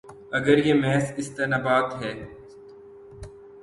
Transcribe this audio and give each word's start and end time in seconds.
اگر 0.37 0.57
یہ 0.65 0.73
محض 0.73 1.05
استنباط 1.17 1.89
ہے۔ 2.01 2.13